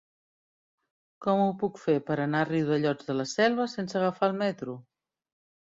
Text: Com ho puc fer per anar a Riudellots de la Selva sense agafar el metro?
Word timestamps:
Com 1.25 1.41
ho 1.43 1.51
puc 1.65 1.77
fer 1.83 1.95
per 2.09 2.17
anar 2.25 2.43
a 2.47 2.49
Riudellots 2.51 3.13
de 3.13 3.19
la 3.21 3.29
Selva 3.35 3.71
sense 3.77 4.03
agafar 4.03 4.33
el 4.33 4.37
metro? 4.43 4.79